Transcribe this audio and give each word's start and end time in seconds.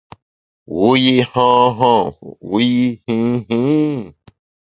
Wu 0.75 0.89
yi 1.03 1.15
han 1.31 1.61
han 1.79 2.03
wu 2.49 2.57
yi 2.73 2.83
hin 3.05 3.27
hin? 3.47 3.99